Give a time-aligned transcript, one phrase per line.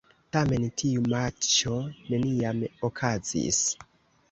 [0.35, 1.75] Tamen tiu matĉo
[2.15, 3.63] neniam okazis.